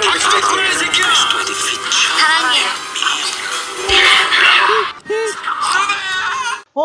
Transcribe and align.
Cristo 0.00 1.43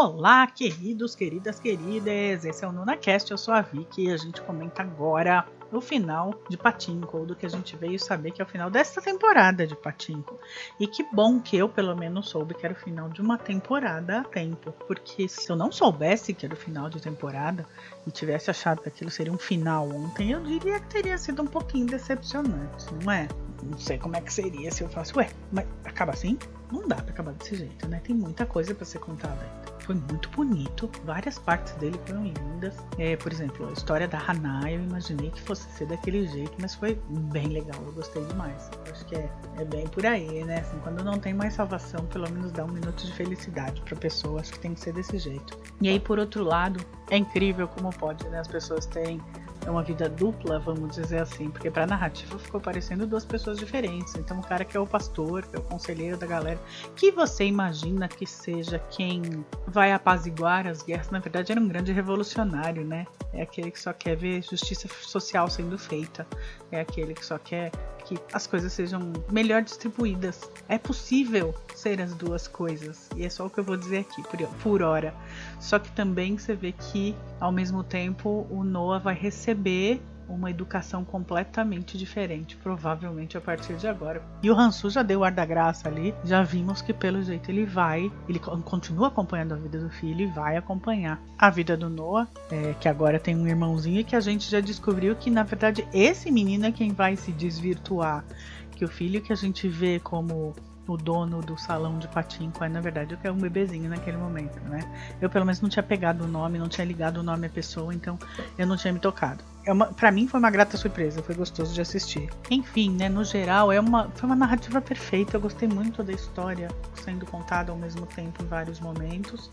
Olá, 0.02 0.48
queridos, 0.48 1.14
queridas, 1.14 1.60
queridas! 1.60 2.46
Esse 2.46 2.64
é 2.64 2.68
o 2.70 2.72
NunaCast, 2.72 3.32
eu 3.32 3.38
sou 3.38 3.54
a 3.54 3.60
Vicky 3.60 4.06
e 4.06 4.12
a 4.14 4.16
gente 4.16 4.42
comenta 4.42 4.82
agora 4.82 5.46
o 5.74 5.82
final 5.82 6.42
de 6.50 6.56
Patinco, 6.56 7.18
ou 7.18 7.26
do 7.26 7.36
que 7.36 7.46
a 7.46 7.50
gente 7.50 7.76
veio 7.76 8.00
saber 8.00 8.32
que 8.32 8.42
é 8.42 8.46
o 8.46 8.48
final 8.48 8.70
desta 8.70 9.02
temporada 9.02 9.68
de 9.68 9.76
Patinco. 9.76 10.40
E 10.80 10.88
que 10.88 11.04
bom 11.14 11.42
que 11.42 11.58
eu, 11.58 11.68
pelo 11.68 11.98
menos, 11.98 12.30
soube 12.30 12.54
que 12.54 12.66
era 12.66 12.74
o 12.74 12.78
final 12.78 13.10
de 13.10 13.20
uma 13.20 13.38
temporada 13.38 14.22
a 14.22 14.24
tempo, 14.24 14.72
porque 14.88 15.28
se 15.28 15.50
eu 15.50 15.58
não 15.58 15.70
soubesse 15.70 16.34
que 16.34 16.46
era 16.46 16.56
o 16.56 16.58
final 16.58 16.90
de 16.90 17.02
temporada 17.02 17.66
e 18.08 18.10
tivesse 18.10 18.50
achado 18.50 18.82
que 18.82 18.88
aquilo 18.88 19.12
seria 19.12 19.34
um 19.34 19.38
final 19.38 19.86
ontem, 19.90 20.32
eu 20.32 20.40
diria 20.42 20.80
que 20.80 20.88
teria 20.88 21.18
sido 21.18 21.42
um 21.42 21.48
pouquinho 21.48 21.86
decepcionante, 21.86 22.86
não 23.04 23.12
é? 23.12 23.28
Não 23.62 23.78
sei 23.78 23.98
como 23.98 24.16
é 24.16 24.22
que 24.22 24.32
seria 24.32 24.72
se 24.72 24.82
eu 24.82 24.88
fosse, 24.88 25.14
ué, 25.18 25.30
mas 25.52 25.68
acaba 25.84 26.14
assim? 26.14 26.40
Não 26.72 26.88
dá 26.88 26.96
pra 26.96 27.12
acabar 27.12 27.34
desse 27.34 27.56
jeito, 27.56 27.86
né? 27.90 28.00
Tem 28.02 28.16
muita 28.16 28.46
coisa 28.46 28.74
para 28.74 28.86
ser 28.86 29.00
contada 29.00 29.34
ainda 29.42 29.69
foi 29.90 29.96
muito 29.96 30.30
bonito. 30.30 30.88
Várias 31.04 31.40
partes 31.40 31.74
dele 31.74 32.00
foram 32.06 32.24
lindas. 32.24 32.76
É, 33.00 33.16
por 33.16 33.32
exemplo, 33.32 33.68
a 33.68 33.72
história 33.72 34.08
da 34.08 34.20
Hana, 34.20 34.62
eu 34.70 34.84
imaginei 34.84 35.32
que 35.32 35.42
fosse 35.42 35.68
ser 35.72 35.88
daquele 35.88 36.28
jeito, 36.28 36.52
mas 36.62 36.76
foi 36.76 37.02
bem 37.10 37.48
legal. 37.48 37.82
Eu 37.84 37.92
gostei 37.94 38.24
demais. 38.26 38.70
Eu 38.86 38.94
acho 38.94 39.04
que 39.06 39.16
é, 39.16 39.28
é 39.58 39.66
bem 39.66 39.88
por 39.88 40.06
aí, 40.06 40.44
né? 40.44 40.60
Assim, 40.60 40.78
quando 40.84 41.04
não 41.04 41.20
tem 41.20 41.34
mais 41.34 41.56
salvação, 41.56 42.06
pelo 42.06 42.30
menos 42.30 42.52
dá 42.52 42.66
um 42.66 42.72
minuto 42.72 43.04
de 43.04 43.12
felicidade 43.14 43.82
pra 43.82 43.96
pessoa. 43.96 44.42
Acho 44.42 44.52
que 44.52 44.60
tem 44.60 44.76
que 44.76 44.80
ser 44.80 44.94
desse 44.94 45.18
jeito. 45.18 45.58
E 45.82 45.90
aí, 45.90 46.00
por 46.00 46.20
outro 46.20 46.44
lado, 46.44 46.80
é 47.10 47.18
incrível 47.18 47.68
como 47.68 47.90
pode, 47.90 48.30
né? 48.30 48.42
As 48.42 48.48
pessoas 48.48 48.86
terem 48.86 49.20
é 49.66 49.70
uma 49.70 49.84
vida 49.84 50.08
dupla, 50.10 50.60
vamos 50.60 50.96
dizer 50.96 51.22
assim, 51.22 51.50
porque 51.50 51.70
para 51.70 51.86
narrativa 51.86 52.38
ficou 52.40 52.60
parecendo 52.60 53.06
duas 53.06 53.26
pessoas 53.26 53.58
diferentes. 53.58 54.16
Então, 54.16 54.40
o 54.40 54.44
cara 54.44 54.64
que 54.66 54.76
é 54.76 54.80
o 54.80 54.88
pastor, 54.88 55.46
que 55.46 55.56
é 55.56 55.60
o 55.60 55.64
conselheiro 55.64 56.18
da 56.18 56.26
galera, 56.26 56.60
que 56.96 57.12
você 57.12 57.46
imagina 57.46 58.08
que 58.08 58.26
seja 58.26 58.80
quem 58.90 59.22
vai 59.68 59.92
apaziguar 59.92 60.68
as 60.68 60.82
guerras, 60.82 61.10
na 61.10 61.20
verdade 61.20 61.52
era 61.52 61.60
um 61.62 61.68
grande 61.68 61.92
revolucionário, 61.92 62.86
né? 62.86 63.06
É 63.34 63.42
aquele 63.42 63.72
que 63.72 63.80
só 63.80 63.94
quer 63.94 64.16
ver 64.16 64.42
justiça 64.44 64.88
social 65.02 65.50
sendo 65.50 65.78
feita, 65.78 66.26
é 66.72 66.80
aquele 66.80 67.14
que 67.14 67.26
só 67.26 67.38
quer 67.38 67.72
que 68.10 68.18
as 68.34 68.48
coisas 68.48 68.74
sejam 68.74 69.14
melhor 69.32 69.62
distribuídas. 69.62 70.42
É 70.68 70.80
possível 70.80 71.54
ser 71.76 72.02
as 72.02 72.14
duas 72.16 72.48
coisas, 72.48 73.08
e 73.16 73.24
é 73.24 73.30
só 73.30 73.46
o 73.46 73.50
que 73.50 73.60
eu 73.60 73.64
vou 73.64 73.78
dizer 73.78 74.00
aqui 74.00 74.24
por, 74.24 74.40
por 74.64 74.82
hora. 74.82 75.14
Só 75.60 75.78
que 75.78 75.92
também 75.92 76.38
você 76.38 76.56
vê 76.56 76.72
que, 76.72 77.16
ao 77.40 77.52
mesmo 77.52 77.84
tempo, 77.84 78.48
o 78.50 78.64
Noah 78.64 79.00
vai 79.00 79.14
receber 79.14 80.02
uma 80.30 80.50
educação 80.50 81.04
completamente 81.04 81.98
diferente, 81.98 82.56
provavelmente 82.58 83.38
a 83.38 83.42
partir 83.42 83.76
de 83.76 83.88
agora. 83.88 84.22
E 84.42 84.50
o 84.50 84.54
Hansu 84.54 84.90
já 84.90 85.04
deu 85.04 85.24
ar 85.24 85.32
da 85.32 85.46
graça 85.46 85.88
ali, 85.88 86.14
já 86.24 86.44
vimos 86.44 86.82
que 86.82 86.94
pelo 86.94 87.22
jeito 87.22 87.50
ele 87.50 87.66
vai, 87.66 88.12
ele 88.28 88.40
continua 88.40 89.08
acompanhando 89.08 89.54
a 89.54 89.58
vida 89.58 89.80
do 89.80 89.90
filho 89.90 90.22
e 90.22 90.28
vai 90.28 90.58
acompanhar 90.58 91.22
a 91.38 91.50
vida 91.50 91.76
do 91.76 91.90
Noah, 91.90 92.28
é, 92.52 92.74
que 92.80 92.88
agora 92.88 93.20
tem 93.20 93.36
um 93.36 93.48
irmãozinho 93.48 94.06
que 94.06 94.16
a 94.16 94.20
gente 94.20 94.50
já 94.50 94.60
descobriu 94.60 95.16
que 95.16 95.30
na 95.30 95.44
verdade 95.44 95.88
esse 95.94 96.32
menino 96.32 96.66
é 96.66 96.72
quem 96.72 96.94
vai 96.94 97.16
se 97.16 97.32
desvirtuar, 97.32 98.24
que 98.72 98.86
o 98.86 98.88
filho 98.88 99.22
que 99.22 99.34
a 99.34 99.36
gente 99.36 99.68
vê 99.68 100.00
como 100.00 100.56
o 100.92 100.98
dono 100.98 101.42
do 101.42 101.58
salão 101.58 102.00
de 102.00 102.08
patinco 102.08 102.64
é 102.64 102.70
na 102.70 102.82
verdade 102.82 103.14
o 103.14 103.18
que 103.18 103.28
é 103.28 103.32
um 103.32 103.38
bebezinho 103.38 103.90
naquele 103.90 104.18
momento, 104.18 104.60
né? 104.62 104.80
Eu 105.22 105.30
pelo 105.30 105.46
menos 105.46 105.62
não 105.62 105.70
tinha 105.70 105.84
pegado 105.84 106.24
o 106.24 106.28
nome, 106.28 106.58
não 106.58 106.68
tinha 106.68 106.86
ligado 106.86 107.18
o 107.18 107.24
nome 107.24 107.48
à 107.48 107.50
pessoa, 107.50 107.94
então 107.94 108.18
eu 108.58 108.66
não 108.66 108.76
tinha 108.76 108.92
me 108.92 109.00
tocado. 109.00 109.44
É 109.66 109.74
para 109.94 110.12
mim 110.12 110.28
foi 110.28 110.40
uma 110.40 110.50
grata 110.50 110.78
surpresa, 110.78 111.22
foi 111.22 111.36
gostoso 111.36 111.74
de 111.74 111.82
assistir. 111.82 112.30
Enfim, 112.50 112.92
né, 112.92 113.08
no 113.08 113.24
geral 113.24 113.72
é 113.72 113.80
uma 113.80 114.10
foi 114.10 114.28
uma 114.28 114.36
narrativa 114.36 114.82
perfeita. 114.82 115.38
Eu 115.38 115.42
gostei 115.42 115.68
muito 115.68 116.04
da 116.04 116.12
história 116.12 116.70
sendo 117.04 117.26
contada 117.26 117.72
ao 117.72 117.78
mesmo 117.78 118.06
tempo 118.06 118.44
em 118.44 118.48
vários 118.48 118.80
momentos. 118.80 119.50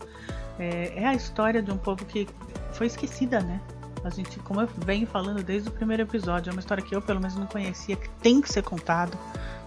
É, 0.57 1.03
é 1.03 1.05
a 1.05 1.13
história 1.13 1.61
de 1.61 1.71
um 1.71 1.77
povo 1.77 2.03
que 2.05 2.27
foi 2.71 2.87
esquecida, 2.87 3.39
né? 3.39 3.61
A 4.03 4.09
gente, 4.09 4.39
como 4.39 4.61
eu 4.61 4.69
venho 4.85 5.05
falando 5.05 5.43
desde 5.43 5.69
o 5.69 5.71
primeiro 5.71 6.03
episódio, 6.03 6.49
é 6.49 6.53
uma 6.53 6.59
história 6.59 6.83
que 6.83 6.95
eu 6.95 7.01
pelo 7.01 7.19
menos 7.19 7.35
não 7.35 7.45
conhecia, 7.45 7.95
que 7.95 8.09
tem 8.21 8.41
que 8.41 8.51
ser 8.51 8.63
contado 8.63 9.17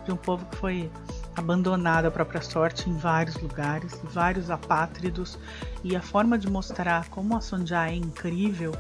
de 0.05 0.13
um 0.13 0.17
povo 0.17 0.45
que 0.47 0.57
foi 0.57 0.91
abandonado 1.37 2.07
à 2.07 2.11
própria 2.11 2.43
sorte 2.43 2.89
em 2.89 2.97
vários 2.97 3.37
lugares, 3.37 4.01
vários 4.05 4.51
apátridos, 4.51 5.39
e 5.83 5.97
a 5.97 6.01
forma 6.01 6.39
de 6.39 6.49
mostrar 6.49 7.09
como 7.09 7.37
a 7.37 7.41
Sonja 7.41 7.89
é 7.89 7.95
incrível 7.95 8.73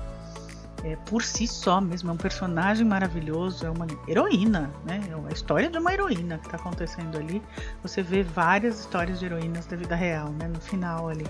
é, 0.82 0.96
por 0.96 1.22
si 1.22 1.46
só 1.46 1.80
mesmo, 1.80 2.10
é 2.10 2.12
um 2.12 2.16
personagem 2.16 2.86
maravilhoso, 2.86 3.66
é 3.66 3.70
uma 3.70 3.86
heroína, 4.08 4.70
né? 4.84 5.00
É 5.08 5.28
a 5.28 5.32
história 5.32 5.68
de 5.68 5.78
uma 5.78 5.92
heroína 5.92 6.38
que 6.38 6.46
está 6.46 6.56
acontecendo 6.56 7.18
ali. 7.18 7.42
Você 7.82 8.02
vê 8.02 8.22
várias 8.22 8.80
histórias 8.80 9.18
de 9.18 9.26
heroínas 9.26 9.66
da 9.66 9.76
vida 9.76 9.94
real, 9.94 10.30
né? 10.30 10.48
No 10.48 10.60
final 10.60 11.08
ali. 11.08 11.26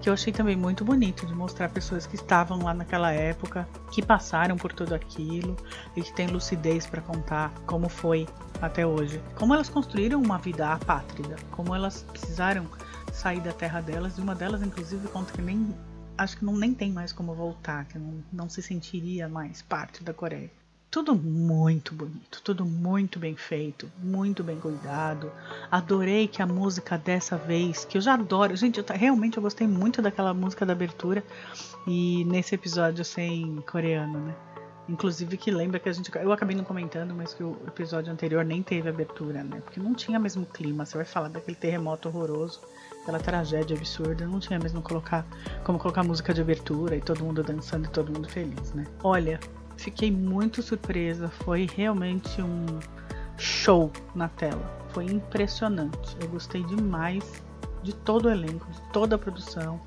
Que 0.00 0.08
eu 0.08 0.14
achei 0.14 0.32
também 0.32 0.56
muito 0.56 0.84
bonito 0.84 1.26
de 1.26 1.34
mostrar 1.34 1.68
pessoas 1.68 2.06
que 2.06 2.16
estavam 2.16 2.62
lá 2.62 2.72
naquela 2.72 3.12
época, 3.12 3.68
que 3.92 4.02
passaram 4.02 4.56
por 4.56 4.72
tudo 4.72 4.94
aquilo 4.94 5.56
e 5.94 6.02
que 6.02 6.12
têm 6.14 6.28
lucidez 6.28 6.86
para 6.86 7.02
contar 7.02 7.52
como 7.66 7.88
foi 7.88 8.26
até 8.62 8.86
hoje. 8.86 9.20
Como 9.34 9.52
elas 9.52 9.68
construíram 9.68 10.20
uma 10.20 10.38
vida 10.38 10.72
apátrida, 10.72 11.36
como 11.50 11.74
elas 11.74 12.02
precisaram 12.10 12.66
sair 13.12 13.40
da 13.40 13.52
terra 13.52 13.80
delas, 13.80 14.16
e 14.16 14.20
uma 14.20 14.34
delas, 14.34 14.62
inclusive, 14.62 15.06
conta 15.08 15.32
que 15.32 15.42
nem 15.42 15.74
acho 16.16 16.38
que 16.38 16.44
não 16.44 16.56
nem 16.56 16.72
tem 16.74 16.92
mais 16.92 17.12
como 17.12 17.34
voltar, 17.34 17.84
que 17.86 17.98
não, 17.98 18.22
não 18.32 18.48
se 18.48 18.62
sentiria 18.62 19.28
mais 19.28 19.62
parte 19.62 20.02
da 20.02 20.12
Coreia. 20.12 20.50
Tudo 20.90 21.12
muito 21.12 21.92
bonito, 21.92 22.40
tudo 22.44 22.64
muito 22.64 23.18
bem 23.18 23.34
feito, 23.34 23.90
muito 23.98 24.44
bem 24.44 24.60
cuidado. 24.60 25.32
Adorei 25.68 26.28
que 26.28 26.40
a 26.40 26.46
música 26.46 26.96
dessa 26.96 27.36
vez, 27.36 27.84
que 27.84 27.98
eu 27.98 28.00
já 28.00 28.14
adoro, 28.14 28.54
gente, 28.54 28.78
eu, 28.78 28.84
realmente 28.88 29.36
eu 29.36 29.42
gostei 29.42 29.66
muito 29.66 30.00
daquela 30.00 30.32
música 30.32 30.64
da 30.64 30.72
abertura 30.72 31.24
e 31.84 32.24
nesse 32.26 32.54
episódio 32.54 33.04
sem 33.04 33.56
coreano, 33.66 34.20
né? 34.20 34.36
Inclusive 34.88 35.36
que 35.36 35.50
lembra 35.50 35.80
que 35.80 35.88
a 35.88 35.92
gente. 35.92 36.14
Eu 36.14 36.30
acabei 36.30 36.54
não 36.54 36.62
comentando, 36.62 37.12
mas 37.12 37.34
que 37.34 37.42
o 37.42 37.56
episódio 37.66 38.12
anterior 38.12 38.44
nem 38.44 38.62
teve 38.62 38.88
abertura, 38.88 39.42
né? 39.42 39.60
Porque 39.64 39.80
não 39.80 39.94
tinha 39.94 40.20
mesmo 40.20 40.46
clima. 40.46 40.84
Você 40.84 40.96
vai 40.96 41.06
falar 41.06 41.28
daquele 41.28 41.56
terremoto 41.56 42.08
horroroso 42.08 42.60
aquela 43.04 43.18
tragédia 43.18 43.76
absurda, 43.76 44.26
não 44.26 44.40
tinha 44.40 44.58
mesmo 44.58 44.80
colocar 44.80 45.26
como 45.62 45.78
colocar 45.78 46.02
música 46.02 46.32
de 46.32 46.40
abertura 46.40 46.96
e 46.96 47.02
todo 47.02 47.22
mundo 47.22 47.42
dançando 47.42 47.84
e 47.84 47.88
todo 47.88 48.10
mundo 48.10 48.28
feliz, 48.28 48.72
né? 48.72 48.86
Olha, 49.02 49.38
fiquei 49.76 50.10
muito 50.10 50.62
surpresa, 50.62 51.28
foi 51.28 51.68
realmente 51.76 52.40
um 52.40 52.64
show 53.36 53.92
na 54.14 54.28
tela. 54.28 54.62
Foi 54.88 55.04
impressionante. 55.04 56.16
Eu 56.20 56.28
gostei 56.28 56.62
demais 56.64 57.42
de 57.82 57.94
todo 57.94 58.26
o 58.26 58.30
elenco, 58.30 58.66
de 58.70 58.80
toda 58.90 59.16
a 59.16 59.18
produção 59.18 59.78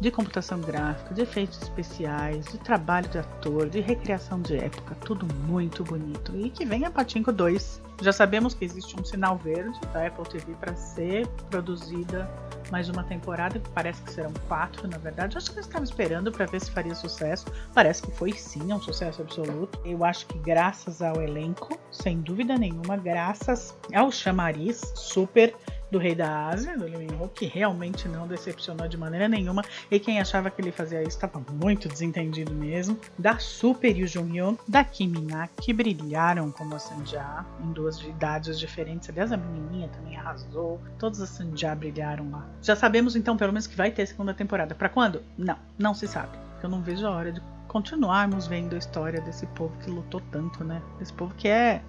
de 0.00 0.10
computação 0.10 0.60
gráfica, 0.60 1.14
de 1.14 1.22
efeitos 1.22 1.60
especiais, 1.62 2.46
de 2.46 2.58
trabalho 2.58 3.08
de 3.08 3.18
ator, 3.18 3.68
de 3.68 3.80
recriação 3.80 4.40
de 4.40 4.56
época, 4.56 4.94
tudo 5.04 5.26
muito 5.46 5.84
bonito. 5.84 6.34
E 6.34 6.48
que 6.48 6.64
venha 6.64 6.90
Patinco 6.90 7.30
2. 7.30 7.82
Já 8.00 8.12
sabemos 8.12 8.54
que 8.54 8.64
existe 8.64 8.98
um 8.98 9.04
sinal 9.04 9.36
verde 9.36 9.78
da 9.92 10.06
Apple 10.06 10.24
TV 10.24 10.54
para 10.54 10.74
ser 10.74 11.26
produzida 11.50 12.28
mais 12.70 12.88
uma 12.88 13.02
temporada, 13.02 13.58
que 13.58 13.68
parece 13.70 14.00
que 14.02 14.12
serão 14.12 14.32
quatro, 14.48 14.88
na 14.88 14.96
verdade. 14.96 15.36
Acho 15.36 15.52
que 15.52 15.58
eu 15.58 15.62
estava 15.62 15.84
esperando 15.84 16.32
para 16.32 16.46
ver 16.46 16.60
se 16.60 16.70
faria 16.70 16.94
sucesso. 16.94 17.46
Parece 17.74 18.02
que 18.02 18.10
foi 18.12 18.32
sim, 18.32 18.70
é 18.70 18.74
um 18.74 18.80
sucesso 18.80 19.20
absoluto. 19.20 19.78
Eu 19.84 20.04
acho 20.04 20.26
que 20.26 20.38
graças 20.38 21.02
ao 21.02 21.20
elenco, 21.20 21.78
sem 21.90 22.20
dúvida 22.20 22.56
nenhuma, 22.56 22.96
graças 22.96 23.76
ao 23.92 24.10
chamariz 24.10 24.80
super 24.94 25.54
do 25.90 25.98
Rei 25.98 26.14
da 26.14 26.48
Ásia, 26.48 26.76
do 26.76 26.84
Lee 26.84 26.96
Min-ho, 26.96 27.28
que 27.28 27.46
realmente 27.46 28.08
não 28.08 28.26
decepcionou 28.26 28.88
de 28.88 28.96
maneira 28.96 29.28
nenhuma. 29.28 29.62
E 29.90 29.98
quem 29.98 30.20
achava 30.20 30.50
que 30.50 30.60
ele 30.60 30.72
fazia 30.72 31.02
isso 31.02 31.16
estava 31.16 31.42
muito 31.52 31.88
desentendido 31.88 32.52
mesmo. 32.52 32.98
Da 33.18 33.38
Super 33.38 33.96
e 33.96 34.04
o 34.04 34.06
Jung 34.06 34.58
da 34.66 34.84
Kim 34.84 35.08
Min 35.08 35.28
que 35.60 35.72
brilharam 35.72 36.50
como 36.50 36.74
a 36.74 36.78
Sanjá, 36.78 37.44
em 37.62 37.72
duas 37.72 38.00
idades 38.00 38.58
diferentes. 38.58 39.08
Aliás, 39.08 39.32
a 39.32 39.36
menininha 39.36 39.88
também 39.88 40.16
arrasou. 40.16 40.80
Todas 40.98 41.20
as 41.20 41.30
Sanjá 41.30 41.74
brilharam 41.74 42.30
lá. 42.30 42.46
Já 42.62 42.76
sabemos 42.76 43.16
então, 43.16 43.36
pelo 43.36 43.52
menos, 43.52 43.66
que 43.66 43.76
vai 43.76 43.90
ter 43.90 44.06
segunda 44.06 44.32
temporada. 44.32 44.74
Para 44.74 44.88
quando? 44.88 45.22
Não, 45.36 45.56
não 45.78 45.94
se 45.94 46.06
sabe. 46.06 46.38
Eu 46.62 46.68
não 46.68 46.82
vejo 46.82 47.06
a 47.06 47.10
hora 47.10 47.32
de 47.32 47.40
continuarmos 47.68 48.46
vendo 48.46 48.74
a 48.74 48.78
história 48.78 49.20
desse 49.20 49.46
povo 49.48 49.72
que 49.78 49.90
lutou 49.90 50.20
tanto, 50.30 50.64
né? 50.64 50.82
Esse 51.00 51.12
povo 51.12 51.34
que 51.34 51.48
é 51.48 51.82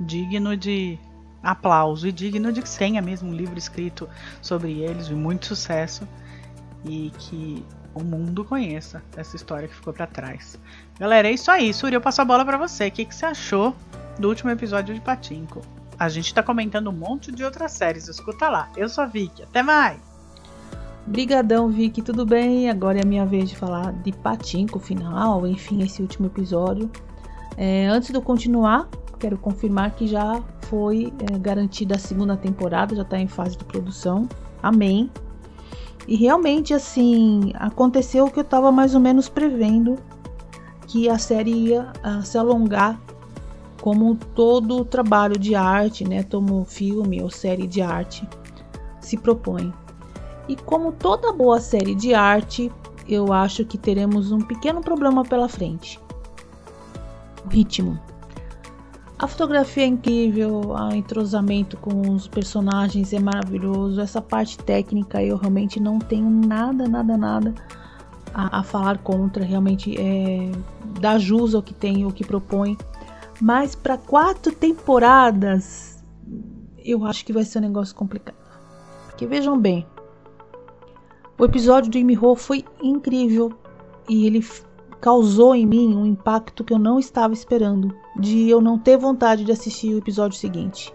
digno 0.00 0.56
de 0.56 0.98
aplauso 1.42 2.06
e 2.06 2.12
digno 2.12 2.52
de 2.52 2.62
que 2.62 2.78
tenha 2.78 3.00
mesmo 3.00 3.30
um 3.30 3.34
livro 3.34 3.58
escrito 3.58 4.08
sobre 4.42 4.80
eles 4.80 5.08
de 5.08 5.14
muito 5.14 5.46
sucesso 5.46 6.06
e 6.84 7.12
que 7.18 7.64
o 7.94 8.02
mundo 8.02 8.44
conheça 8.44 9.02
essa 9.16 9.36
história 9.36 9.68
que 9.68 9.74
ficou 9.74 9.92
para 9.92 10.06
trás. 10.06 10.58
Galera, 10.98 11.28
é 11.28 11.32
isso 11.32 11.50
aí. 11.50 11.72
Suri, 11.74 11.94
eu 11.94 12.00
passo 12.00 12.22
a 12.22 12.24
bola 12.24 12.44
para 12.44 12.56
você. 12.56 12.88
O 12.88 12.90
que, 12.90 13.04
que 13.04 13.14
você 13.14 13.26
achou 13.26 13.74
do 14.18 14.28
último 14.28 14.50
episódio 14.50 14.94
de 14.94 15.00
Patinco? 15.00 15.60
A 15.98 16.08
gente 16.08 16.32
tá 16.32 16.42
comentando 16.42 16.88
um 16.88 16.92
monte 16.92 17.32
de 17.32 17.44
outras 17.44 17.72
séries. 17.72 18.08
Escuta 18.08 18.48
lá. 18.48 18.70
Eu 18.76 18.88
sou 18.88 19.04
a 19.04 19.06
Vicky. 19.06 19.42
Até 19.42 19.62
mais! 19.62 19.98
Brigadão, 21.06 21.68
Vicky. 21.68 22.00
Tudo 22.00 22.24
bem? 22.24 22.70
Agora 22.70 22.98
é 22.98 23.02
a 23.02 23.06
minha 23.06 23.26
vez 23.26 23.50
de 23.50 23.56
falar 23.56 23.92
de 23.92 24.12
Patinco 24.12 24.78
final. 24.78 25.46
Enfim, 25.46 25.82
esse 25.82 26.00
último 26.00 26.26
episódio. 26.26 26.90
É, 27.56 27.86
antes 27.86 28.10
de 28.10 28.16
eu 28.16 28.22
continuar, 28.22 28.88
quero 29.20 29.36
confirmar 29.38 29.92
que 29.92 30.06
já 30.06 30.42
foi 30.62 31.12
é, 31.30 31.38
garantida 31.38 31.96
a 31.96 31.98
segunda 31.98 32.36
temporada, 32.36 32.96
já 32.96 33.02
está 33.02 33.18
em 33.18 33.28
fase 33.28 33.56
de 33.56 33.64
produção. 33.64 34.28
Amém. 34.62 35.10
E 36.08 36.16
realmente, 36.16 36.72
assim, 36.72 37.52
aconteceu 37.54 38.24
o 38.24 38.30
que 38.30 38.38
eu 38.38 38.42
estava 38.42 38.72
mais 38.72 38.94
ou 38.94 39.00
menos 39.00 39.28
prevendo, 39.28 39.96
que 40.86 41.08
a 41.08 41.18
série 41.18 41.52
ia 41.52 41.92
uh, 42.04 42.22
se 42.24 42.36
alongar 42.36 42.98
como 43.80 44.16
todo 44.34 44.78
o 44.78 44.84
trabalho 44.84 45.38
de 45.38 45.54
arte, 45.54 46.06
né, 46.06 46.24
como 46.24 46.64
filme 46.64 47.22
ou 47.22 47.30
série 47.30 47.66
de 47.66 47.80
arte 47.80 48.28
se 49.00 49.16
propõe. 49.16 49.72
E 50.48 50.56
como 50.56 50.92
toda 50.92 51.32
boa 51.32 51.60
série 51.60 51.94
de 51.94 52.12
arte, 52.12 52.72
eu 53.08 53.32
acho 53.32 53.64
que 53.64 53.78
teremos 53.78 54.32
um 54.32 54.40
pequeno 54.40 54.80
problema 54.80 55.24
pela 55.24 55.48
frente. 55.48 56.00
O 57.44 57.48
ritmo. 57.48 57.98
A 59.20 59.26
fotografia 59.26 59.82
é 59.82 59.86
incrível, 59.86 60.62
o 60.70 60.94
entrosamento 60.94 61.76
com 61.76 62.10
os 62.10 62.26
personagens 62.26 63.12
é 63.12 63.18
maravilhoso. 63.18 64.00
Essa 64.00 64.22
parte 64.22 64.56
técnica 64.56 65.22
eu 65.22 65.36
realmente 65.36 65.78
não 65.78 65.98
tenho 65.98 66.30
nada, 66.30 66.88
nada, 66.88 67.18
nada 67.18 67.54
a, 68.32 68.60
a 68.60 68.62
falar 68.62 68.96
contra. 68.96 69.44
Realmente 69.44 69.94
é, 70.00 70.50
dá 71.02 71.18
jus 71.18 71.54
ao 71.54 71.62
que 71.62 71.74
tem, 71.74 72.06
o 72.06 72.10
que 72.10 72.24
propõe. 72.24 72.78
Mas 73.38 73.74
para 73.74 73.98
quatro 73.98 74.54
temporadas, 74.54 76.02
eu 76.82 77.04
acho 77.04 77.22
que 77.22 77.32
vai 77.34 77.44
ser 77.44 77.58
um 77.58 77.62
negócio 77.62 77.94
complicado. 77.94 78.38
Porque 79.04 79.26
vejam 79.26 79.60
bem, 79.60 79.86
o 81.38 81.44
episódio 81.44 81.90
do 81.90 81.98
Imiho 81.98 82.34
foi 82.36 82.64
incrível 82.82 83.52
e 84.08 84.26
ele 84.26 84.40
causou 85.00 85.54
em 85.54 85.64
mim 85.64 85.94
um 85.94 86.04
impacto 86.04 86.62
que 86.62 86.72
eu 86.72 86.78
não 86.78 86.98
estava 86.98 87.32
esperando, 87.32 87.94
de 88.18 88.48
eu 88.48 88.60
não 88.60 88.78
ter 88.78 88.98
vontade 88.98 89.44
de 89.44 89.52
assistir 89.52 89.94
o 89.94 89.98
episódio 89.98 90.38
seguinte. 90.38 90.94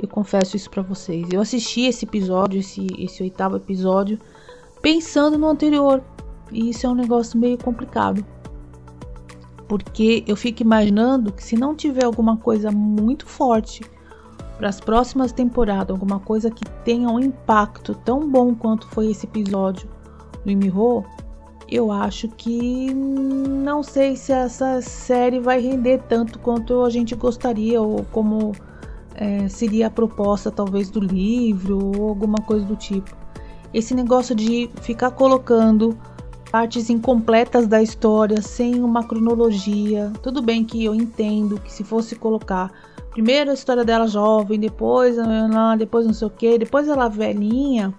Eu 0.00 0.08
confesso 0.08 0.56
isso 0.56 0.70
para 0.70 0.82
vocês. 0.82 1.28
Eu 1.30 1.40
assisti 1.40 1.82
esse 1.82 2.04
episódio, 2.06 2.60
esse, 2.60 2.86
esse 2.98 3.22
oitavo 3.22 3.56
episódio, 3.56 4.18
pensando 4.80 5.36
no 5.36 5.48
anterior. 5.48 6.02
E 6.50 6.70
isso 6.70 6.86
é 6.86 6.90
um 6.90 6.94
negócio 6.94 7.38
meio 7.38 7.58
complicado. 7.58 8.24
Porque 9.68 10.24
eu 10.26 10.36
fico 10.36 10.62
imaginando 10.62 11.32
que 11.32 11.44
se 11.44 11.56
não 11.56 11.74
tiver 11.74 12.04
alguma 12.04 12.36
coisa 12.36 12.70
muito 12.70 13.26
forte 13.26 13.82
para 14.56 14.68
as 14.68 14.80
próximas 14.80 15.32
temporadas, 15.32 15.90
alguma 15.90 16.18
coisa 16.18 16.50
que 16.50 16.64
tenha 16.84 17.08
um 17.08 17.20
impacto 17.20 17.94
tão 17.94 18.28
bom 18.28 18.54
quanto 18.54 18.86
foi 18.88 19.10
esse 19.10 19.26
episódio 19.26 19.88
do 20.44 20.50
Imiho, 20.50 21.04
eu 21.70 21.92
acho 21.92 22.28
que 22.28 22.92
não 22.92 23.82
sei 23.82 24.16
se 24.16 24.32
essa 24.32 24.80
série 24.82 25.38
vai 25.38 25.60
render 25.60 26.02
tanto 26.08 26.38
quanto 26.38 26.82
a 26.82 26.90
gente 26.90 27.14
gostaria 27.14 27.80
ou 27.80 28.04
como 28.10 28.52
é, 29.14 29.48
seria 29.48 29.86
a 29.86 29.90
proposta 29.90 30.50
talvez 30.50 30.90
do 30.90 30.98
livro 30.98 31.78
ou 31.96 32.08
alguma 32.08 32.38
coisa 32.38 32.64
do 32.64 32.74
tipo. 32.74 33.16
Esse 33.72 33.94
negócio 33.94 34.34
de 34.34 34.68
ficar 34.82 35.12
colocando 35.12 35.96
partes 36.50 36.90
incompletas 36.90 37.68
da 37.68 37.80
história 37.80 38.42
sem 38.42 38.82
uma 38.82 39.04
cronologia. 39.04 40.12
Tudo 40.22 40.42
bem 40.42 40.64
que 40.64 40.84
eu 40.84 40.94
entendo 40.94 41.60
que 41.60 41.72
se 41.72 41.84
fosse 41.84 42.16
colocar 42.16 42.72
primeiro 43.12 43.50
a 43.50 43.54
história 43.54 43.84
dela 43.84 44.08
jovem, 44.08 44.58
depois 44.58 45.16
depois 45.78 46.06
não 46.06 46.12
sei 46.12 46.26
o 46.26 46.30
que, 46.30 46.58
depois 46.58 46.88
ela 46.88 47.08
velhinha, 47.08 47.94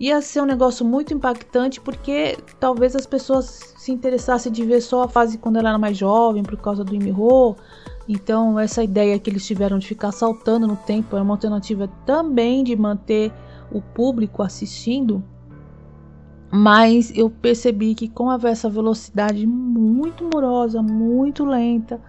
ia 0.00 0.18
ser 0.22 0.40
um 0.40 0.46
negócio 0.46 0.84
muito 0.84 1.12
impactante 1.12 1.78
porque 1.78 2.38
talvez 2.58 2.96
as 2.96 3.04
pessoas 3.04 3.74
se 3.76 3.92
interessassem 3.92 4.50
de 4.50 4.64
ver 4.64 4.80
só 4.80 5.02
a 5.02 5.08
fase 5.08 5.36
quando 5.36 5.58
ela 5.58 5.68
era 5.68 5.78
mais 5.78 5.98
jovem 5.98 6.42
por 6.42 6.56
causa 6.56 6.82
do 6.82 6.94
Imiho. 6.94 7.54
Então 8.08 8.58
essa 8.58 8.82
ideia 8.82 9.18
que 9.18 9.28
eles 9.28 9.46
tiveram 9.46 9.78
de 9.78 9.86
ficar 9.86 10.10
saltando 10.10 10.66
no 10.66 10.74
tempo 10.74 11.18
é 11.18 11.20
uma 11.20 11.34
alternativa 11.34 11.86
também 12.06 12.64
de 12.64 12.74
manter 12.74 13.30
o 13.70 13.82
público 13.82 14.42
assistindo. 14.42 15.22
Mas 16.50 17.12
eu 17.14 17.28
percebi 17.28 17.94
que 17.94 18.08
com 18.08 18.32
essa 18.32 18.70
velocidade 18.70 19.46
muito 19.46 20.28
morosa, 20.32 20.82
muito 20.82 21.44
lenta, 21.44 22.00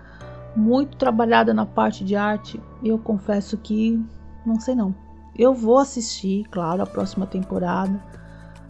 muito 0.55 0.95
trabalhada 0.95 1.53
na 1.53 1.65
parte 1.65 2.05
de 2.05 2.15
arte, 2.15 2.59
eu 2.81 2.97
confesso 2.97 3.57
que 3.57 4.01
não 4.45 4.59
sei 4.59 4.75
não. 4.75 4.95
Eu 5.41 5.55
vou 5.55 5.79
assistir, 5.79 6.45
claro, 6.51 6.83
a 6.83 6.85
próxima 6.85 7.25
temporada, 7.25 7.99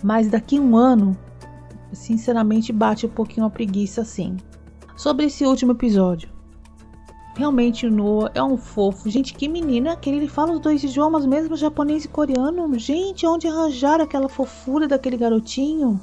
mas 0.02 0.30
daqui 0.30 0.58
um 0.58 0.78
ano, 0.78 1.18
sinceramente, 1.92 2.72
bate 2.72 3.06
um 3.06 3.10
pouquinho 3.10 3.46
a 3.46 3.50
preguiça 3.50 4.04
assim. 4.04 4.38
Sobre 4.96 5.26
esse 5.26 5.44
último 5.46 5.74
episódio. 5.74 6.30
Realmente 7.36 7.86
o 7.86 7.92
Noah 7.92 8.32
é 8.34 8.42
um 8.42 8.56
fofo. 8.56 9.10
Gente, 9.10 9.34
que 9.34 9.50
menino 9.50 9.90
é 9.90 9.92
aquele? 9.92 10.16
Ele 10.16 10.30
fala 10.30 10.54
os 10.54 10.62
dois 10.62 10.82
idiomas 10.82 11.26
mesmo, 11.26 11.58
japonês 11.58 12.06
e 12.06 12.08
coreano. 12.08 12.80
Gente, 12.80 13.28
onde 13.28 13.50
arranjaram 13.50 14.06
aquela 14.06 14.30
fofura 14.30 14.88
daquele 14.88 15.18
garotinho? 15.18 16.00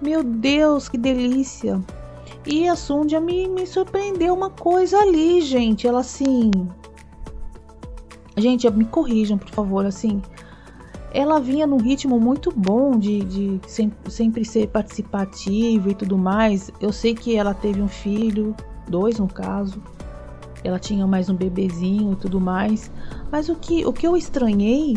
Meu 0.00 0.24
Deus, 0.24 0.88
que 0.88 0.96
delícia. 0.96 1.78
E 2.46 2.66
a 2.66 2.76
Sundia 2.76 3.20
me, 3.20 3.46
me 3.46 3.66
surpreendeu 3.66 4.32
uma 4.32 4.48
coisa 4.48 4.96
ali, 4.96 5.42
gente. 5.42 5.86
Ela 5.86 6.00
assim, 6.00 6.50
Gente, 8.36 8.68
me 8.70 8.84
corrijam, 8.84 9.36
por 9.36 9.50
favor, 9.50 9.84
assim. 9.84 10.22
Ela 11.12 11.38
vinha 11.38 11.66
num 11.66 11.76
ritmo 11.76 12.18
muito 12.18 12.50
bom 12.50 12.98
de, 12.98 13.20
de 13.24 13.60
sempre 14.08 14.44
ser 14.44 14.68
participativa 14.68 15.90
e 15.90 15.94
tudo 15.94 16.16
mais. 16.16 16.70
Eu 16.80 16.90
sei 16.90 17.14
que 17.14 17.36
ela 17.36 17.52
teve 17.52 17.82
um 17.82 17.88
filho, 17.88 18.56
dois 18.88 19.18
no 19.18 19.28
caso. 19.28 19.82
Ela 20.64 20.78
tinha 20.78 21.06
mais 21.06 21.28
um 21.28 21.34
bebezinho 21.34 22.12
e 22.12 22.16
tudo 22.16 22.40
mais. 22.40 22.90
Mas 23.30 23.50
o 23.50 23.56
que, 23.56 23.84
o 23.84 23.92
que 23.92 24.06
eu 24.06 24.16
estranhei, 24.16 24.96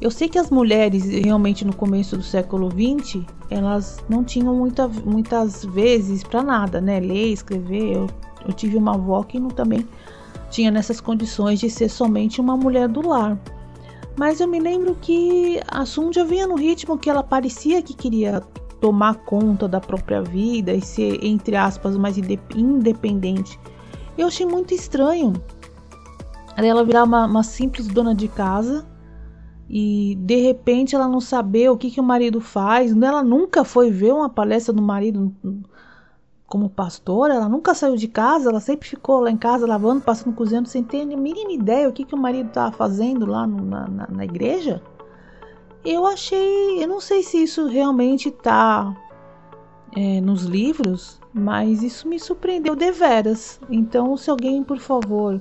eu 0.00 0.10
sei 0.10 0.28
que 0.28 0.38
as 0.38 0.50
mulheres 0.50 1.04
realmente 1.04 1.64
no 1.64 1.74
começo 1.74 2.16
do 2.16 2.24
século 2.24 2.68
XX, 2.68 3.24
elas 3.48 4.02
não 4.08 4.24
tinham 4.24 4.56
muita, 4.56 4.88
muitas 4.88 5.64
vezes 5.64 6.24
para 6.24 6.42
nada, 6.42 6.80
né? 6.80 6.98
Ler, 6.98 7.32
escrever. 7.32 7.96
Eu, 7.98 8.06
eu 8.48 8.52
tive 8.52 8.76
uma 8.76 8.94
avó 8.94 9.22
que 9.22 9.38
não, 9.38 9.48
também 9.48 9.86
tinha 10.52 10.70
nessas 10.70 11.00
condições 11.00 11.58
de 11.58 11.68
ser 11.68 11.88
somente 11.88 12.40
uma 12.40 12.56
mulher 12.56 12.86
do 12.86 13.00
lar. 13.08 13.40
Mas 14.16 14.40
eu 14.40 14.46
me 14.46 14.60
lembro 14.60 14.94
que 15.00 15.58
a 15.66 15.86
Sunja 15.86 16.24
vinha 16.24 16.46
no 16.46 16.54
ritmo 16.54 16.98
que 16.98 17.08
ela 17.08 17.22
parecia 17.22 17.82
que 17.82 17.94
queria 17.94 18.40
tomar 18.78 19.14
conta 19.24 19.66
da 19.66 19.80
própria 19.80 20.20
vida 20.20 20.72
e 20.74 20.82
ser, 20.82 21.24
entre 21.24 21.56
aspas, 21.56 21.96
mais 21.96 22.18
independente. 22.18 23.58
Eu 24.18 24.28
achei 24.28 24.44
muito 24.44 24.74
estranho 24.74 25.32
ela 26.54 26.84
virar 26.84 27.04
uma, 27.04 27.24
uma 27.24 27.42
simples 27.42 27.88
dona 27.88 28.14
de 28.14 28.28
casa 28.28 28.86
e 29.70 30.18
de 30.20 30.36
repente 30.36 30.94
ela 30.94 31.08
não 31.08 31.20
saber 31.20 31.70
o 31.70 31.78
que, 31.78 31.90
que 31.90 32.00
o 32.00 32.04
marido 32.04 32.42
faz. 32.42 32.94
Ela 32.94 33.24
nunca 33.24 33.64
foi 33.64 33.90
ver 33.90 34.12
uma 34.12 34.28
palestra 34.28 34.74
do 34.74 34.82
marido 34.82 35.34
como 36.52 36.68
pastora, 36.68 37.32
ela 37.32 37.48
nunca 37.48 37.72
saiu 37.72 37.96
de 37.96 38.06
casa, 38.06 38.50
ela 38.50 38.60
sempre 38.60 38.86
ficou 38.86 39.20
lá 39.20 39.30
em 39.30 39.38
casa 39.38 39.66
lavando, 39.66 40.02
passando, 40.02 40.34
cozinhando, 40.34 40.68
sem 40.68 40.84
ter 40.84 41.00
a 41.00 41.06
mínima 41.06 41.50
ideia 41.50 41.88
o 41.88 41.92
que, 41.94 42.04
que 42.04 42.14
o 42.14 42.18
marido 42.18 42.48
estava 42.48 42.70
fazendo 42.70 43.24
lá 43.24 43.46
no, 43.46 43.64
na, 43.64 43.88
na, 43.88 44.06
na, 44.06 44.22
igreja. 44.22 44.82
Eu 45.82 46.06
achei, 46.06 46.84
eu 46.84 46.86
não 46.86 47.00
sei 47.00 47.22
se 47.22 47.42
isso 47.42 47.66
realmente 47.68 48.28
está 48.28 48.94
é, 49.96 50.20
nos 50.20 50.42
livros, 50.42 51.18
mas 51.32 51.82
isso 51.82 52.06
me 52.06 52.20
surpreendeu 52.20 52.76
deveras. 52.76 53.58
Então, 53.70 54.14
se 54.18 54.28
alguém, 54.28 54.62
por 54.62 54.78
favor, 54.78 55.40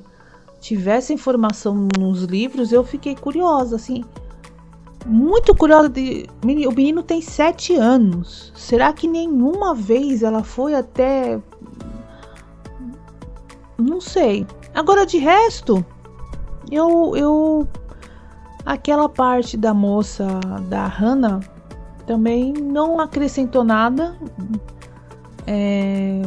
tivesse 0.61 1.13
informação 1.13 1.89
nos 1.99 2.23
livros, 2.23 2.71
eu 2.71 2.85
fiquei 2.85 3.17
curiosa, 3.17 3.75
assim 3.75 4.05
muito 5.05 5.55
curiosa 5.55 5.89
de. 5.89 6.27
O 6.43 6.71
menino 6.71 7.03
tem 7.03 7.21
sete 7.21 7.75
anos. 7.75 8.51
Será 8.55 8.93
que 8.93 9.07
nenhuma 9.07 9.73
vez 9.73 10.23
ela 10.23 10.43
foi 10.43 10.73
até. 10.75 11.39
Não 13.77 13.99
sei. 13.99 14.45
Agora 14.73 15.05
de 15.05 15.17
resto, 15.17 15.85
eu. 16.69 17.15
eu 17.15 17.67
aquela 18.65 19.09
parte 19.09 19.57
da 19.57 19.73
moça 19.73 20.27
da 20.69 20.85
Hannah 20.85 21.39
também 22.05 22.53
não 22.53 22.99
acrescentou 22.99 23.63
nada. 23.63 24.15
É, 25.47 26.21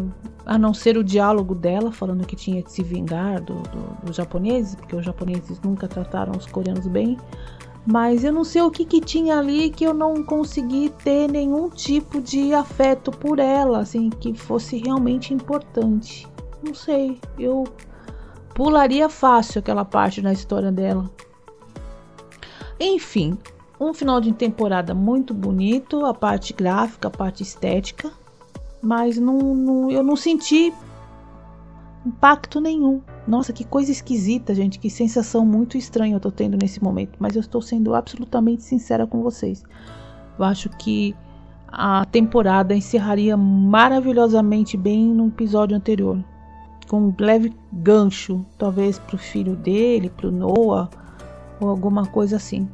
a 0.47 0.59
não 0.59 0.75
ser 0.75 0.97
o 0.97 1.05
diálogo 1.05 1.55
dela 1.55 1.91
falando 1.91 2.27
que 2.27 2.37
tinha 2.37 2.63
que 2.63 2.71
se 2.71 2.83
vingar 2.83 3.41
do, 3.41 3.55
do, 3.55 4.07
dos 4.07 4.17
japoneses, 4.17 4.75
porque 4.75 4.95
os 4.95 5.05
japoneses 5.05 5.61
nunca 5.63 5.89
trataram 5.89 6.33
os 6.37 6.47
coreanos 6.47 6.87
bem. 6.87 7.17
Mas 7.87 8.25
eu 8.25 8.33
não 8.33 8.45
sei 8.45 8.63
o 8.63 8.71
que, 8.71 8.85
que 8.85 9.01
tinha 9.01 9.39
ali 9.39 9.69
que 9.69 9.85
eu 9.85 9.93
não 9.93 10.25
consegui 10.25 10.91
ter 11.03 11.29
nenhum 11.29 11.69
tipo 11.69 12.21
de 12.21 12.55
afeto 12.55 13.11
por 13.11 13.39
ela, 13.39 13.81
assim, 13.81 14.09
que 14.09 14.33
fosse 14.35 14.79
realmente 14.79 15.35
importante. 15.35 16.27
Não 16.63 16.75
sei, 16.75 17.21
eu 17.39 17.65
pularia 18.55 19.09
fácil 19.09 19.59
aquela 19.59 19.85
parte 19.85 20.23
da 20.23 20.33
história 20.33 20.73
dela. 20.73 21.11
Enfim, 22.81 23.37
um 23.79 23.93
final 23.93 24.21
de 24.21 24.33
temporada 24.33 24.95
muito 24.95 25.35
bonito, 25.35 26.07
a 26.07 26.15
parte 26.15 26.55
gráfica, 26.55 27.09
a 27.09 27.11
parte 27.11 27.43
estética, 27.43 28.11
mas 28.81 29.19
não, 29.19 29.39
não, 29.39 29.91
eu 29.91 30.03
não 30.03 30.17
senti 30.17 30.73
impacto 32.05 32.61
nenhum. 32.61 33.01
Nossa, 33.27 33.53
que 33.53 33.65
coisa 33.65 33.91
esquisita, 33.91 34.55
gente. 34.55 34.79
Que 34.79 34.91
sensação 34.91 35.45
muito 35.45 35.77
estranha 35.77 36.17
eu 36.17 36.21
tô 36.21 36.31
tendo 36.31 36.57
nesse 36.57 36.83
momento. 36.83 37.17
Mas 37.19 37.35
eu 37.35 37.41
estou 37.41 37.63
sendo 37.63 37.95
absolutamente 37.95 38.63
sincera 38.63 39.07
com 39.07 39.23
vocês. 39.23 39.65
Eu 40.39 40.45
acho 40.45 40.69
que 40.71 41.15
a 41.69 42.05
temporada 42.05 42.75
encerraria 42.75 43.37
maravilhosamente 43.37 44.77
bem 44.77 45.07
no 45.07 45.29
episódio 45.29 45.77
anterior. 45.77 46.23
Com 46.89 47.09
um 47.09 47.15
leve 47.19 47.53
gancho, 47.73 48.45
talvez 48.59 48.99
pro 48.99 49.17
filho 49.17 49.57
dele, 49.57 50.11
pro 50.11 50.31
Noah, 50.31 50.89
ou 51.61 51.69
alguma 51.69 52.07
coisa 52.07 52.37
assim. 52.37 52.69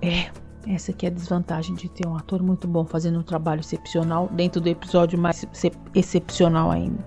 É, 0.00 0.30
essa 0.66 0.90
aqui 0.92 1.06
é 1.06 1.08
a 1.08 1.12
desvantagem 1.12 1.74
de 1.74 1.88
ter 1.88 2.06
um 2.06 2.16
ator 2.16 2.42
muito 2.42 2.66
bom 2.66 2.84
fazendo 2.84 3.18
um 3.18 3.22
trabalho 3.22 3.60
excepcional 3.60 4.28
dentro 4.32 4.60
do 4.60 4.68
episódio 4.68 5.18
mais 5.18 5.46
excepcional 5.94 6.70
ainda. 6.70 7.04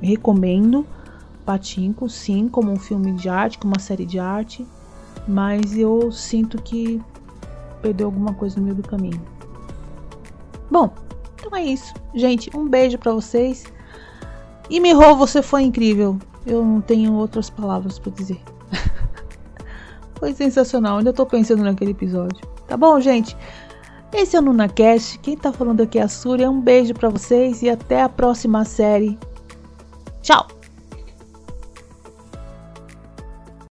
Recomendo 0.00 0.86
Patinco, 1.44 2.08
sim, 2.08 2.48
como 2.48 2.72
um 2.72 2.76
filme 2.76 3.12
de 3.12 3.28
arte, 3.28 3.58
como 3.58 3.72
uma 3.72 3.80
série 3.80 4.04
de 4.04 4.18
arte, 4.18 4.66
mas 5.28 5.76
eu 5.76 6.10
sinto 6.10 6.60
que 6.60 7.00
perdeu 7.80 8.08
alguma 8.08 8.34
coisa 8.34 8.58
no 8.58 8.64
meio 8.64 8.74
do 8.74 8.82
caminho. 8.82 9.22
Bom, 10.70 10.92
então 11.38 11.56
é 11.56 11.64
isso. 11.64 11.94
Gente, 12.14 12.50
um 12.56 12.68
beijo 12.68 12.98
para 12.98 13.12
vocês. 13.12 13.64
E 14.68 14.80
Miho, 14.80 15.14
você 15.16 15.40
foi 15.40 15.62
incrível. 15.62 16.18
Eu 16.44 16.64
não 16.64 16.80
tenho 16.80 17.12
outras 17.12 17.48
palavras 17.48 17.98
para 17.98 18.10
dizer. 18.12 18.40
foi 20.18 20.32
sensacional. 20.32 20.98
Ainda 20.98 21.12
tô 21.12 21.24
pensando 21.24 21.62
naquele 21.62 21.92
episódio. 21.92 22.44
Tá 22.66 22.76
bom, 22.76 22.98
gente? 23.00 23.36
Esse 24.12 24.34
é 24.34 24.40
o 24.40 24.42
NunaCast. 24.42 25.20
Quem 25.20 25.36
tá 25.36 25.52
falando 25.52 25.82
aqui 25.82 25.98
é 25.98 26.02
a 26.02 26.08
Súria. 26.08 26.50
Um 26.50 26.60
beijo 26.60 26.94
para 26.94 27.08
vocês 27.08 27.62
e 27.62 27.70
até 27.70 28.02
a 28.02 28.08
próxima 28.08 28.64
série. 28.64 29.16
Tchau! 30.26 30.55